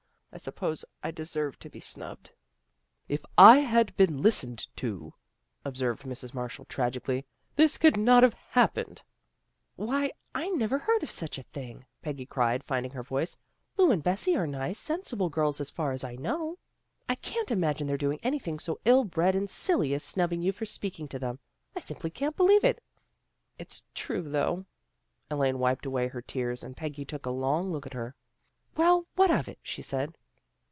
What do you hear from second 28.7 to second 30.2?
Well, what of it?" she said.